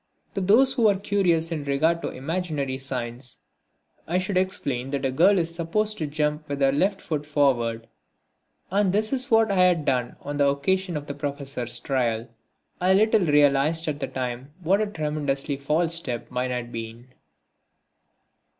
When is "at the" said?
13.87-14.07